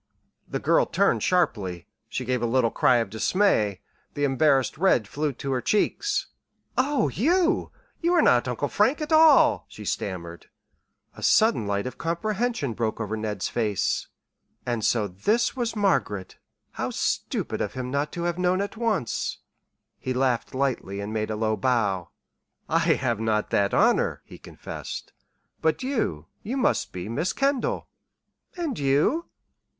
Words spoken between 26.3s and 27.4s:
you must be Miss